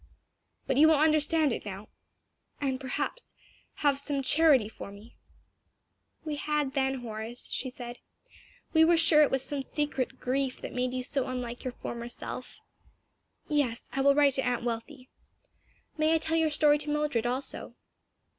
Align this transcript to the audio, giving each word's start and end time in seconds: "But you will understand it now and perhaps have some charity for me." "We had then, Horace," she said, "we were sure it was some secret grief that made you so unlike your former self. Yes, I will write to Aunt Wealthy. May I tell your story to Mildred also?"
"But 0.65 0.77
you 0.77 0.87
will 0.87 0.95
understand 0.97 1.53
it 1.53 1.63
now 1.63 1.87
and 2.59 2.79
perhaps 2.79 3.35
have 3.85 3.99
some 3.99 4.23
charity 4.23 4.67
for 4.67 4.91
me." 4.91 5.15
"We 6.25 6.37
had 6.37 6.73
then, 6.73 7.01
Horace," 7.01 7.49
she 7.51 7.69
said, 7.69 7.99
"we 8.73 8.83
were 8.83 8.97
sure 8.97 9.21
it 9.21 9.29
was 9.29 9.43
some 9.45 9.61
secret 9.61 10.19
grief 10.19 10.59
that 10.61 10.73
made 10.73 10.95
you 10.95 11.03
so 11.03 11.27
unlike 11.27 11.63
your 11.63 11.73
former 11.73 12.09
self. 12.09 12.57
Yes, 13.47 13.89
I 13.93 14.01
will 14.01 14.15
write 14.15 14.33
to 14.33 14.41
Aunt 14.41 14.63
Wealthy. 14.63 15.11
May 15.99 16.15
I 16.15 16.17
tell 16.17 16.35
your 16.35 16.49
story 16.49 16.79
to 16.79 16.89
Mildred 16.89 17.27
also?" 17.27 17.75